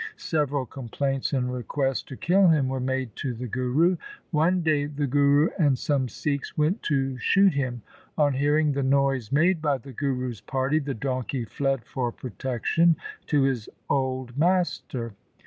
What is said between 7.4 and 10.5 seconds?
him. On hearing the noise made by the Guru's